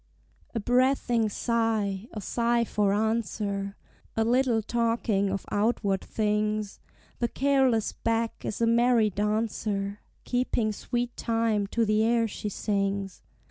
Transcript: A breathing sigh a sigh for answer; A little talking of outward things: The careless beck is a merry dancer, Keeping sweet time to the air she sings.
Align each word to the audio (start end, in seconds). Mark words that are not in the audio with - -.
A 0.55 0.59
breathing 0.59 1.29
sigh 1.29 2.07
a 2.11 2.21
sigh 2.21 2.63
for 2.63 2.91
answer; 2.91 3.75
A 4.17 4.23
little 4.25 4.63
talking 4.63 5.29
of 5.29 5.45
outward 5.51 6.01
things: 6.03 6.79
The 7.19 7.27
careless 7.27 7.91
beck 7.91 8.43
is 8.43 8.61
a 8.61 8.65
merry 8.65 9.11
dancer, 9.11 9.99
Keeping 10.23 10.71
sweet 10.71 11.15
time 11.15 11.67
to 11.67 11.85
the 11.85 12.03
air 12.03 12.27
she 12.27 12.49
sings. 12.49 13.21